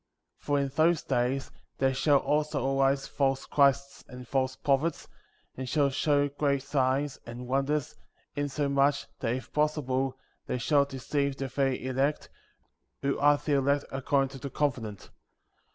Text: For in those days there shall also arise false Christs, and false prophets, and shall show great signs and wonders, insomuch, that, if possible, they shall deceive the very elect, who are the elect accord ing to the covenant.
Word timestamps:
For 0.39 0.59
in 0.59 0.69
those 0.69 1.03
days 1.03 1.51
there 1.77 1.93
shall 1.93 2.17
also 2.17 2.75
arise 2.79 3.05
false 3.05 3.45
Christs, 3.45 4.03
and 4.07 4.27
false 4.27 4.55
prophets, 4.55 5.07
and 5.55 5.69
shall 5.69 5.91
show 5.91 6.27
great 6.27 6.63
signs 6.63 7.19
and 7.27 7.47
wonders, 7.47 7.95
insomuch, 8.35 9.05
that, 9.19 9.35
if 9.35 9.53
possible, 9.53 10.17
they 10.47 10.57
shall 10.57 10.85
deceive 10.85 11.37
the 11.37 11.49
very 11.49 11.85
elect, 11.85 12.29
who 13.03 13.19
are 13.19 13.37
the 13.37 13.53
elect 13.57 13.85
accord 13.91 14.23
ing 14.23 14.29
to 14.29 14.37
the 14.39 14.49
covenant. 14.49 15.11